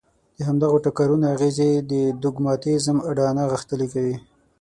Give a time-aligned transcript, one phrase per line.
[0.37, 4.15] د همدغو ټکرونو اغېزې د دوګماتېزم اډانه غښتلې کوي.